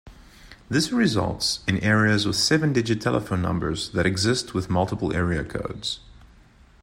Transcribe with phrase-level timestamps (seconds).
[0.67, 5.99] This results in areas with seven-digit telephone numbers that exist with multiple area codes.